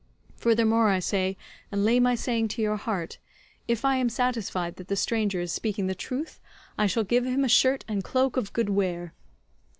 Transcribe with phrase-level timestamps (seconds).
[0.35, 1.37] Furthermore I say,
[1.71, 3.19] and lay my saying to your heart:
[3.67, 6.39] if I am satisfied that the stranger is speaking the truth
[6.75, 9.13] I shall give him a shirt and cloak of good wear."